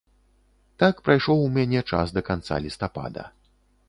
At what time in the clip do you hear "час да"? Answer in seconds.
1.91-2.23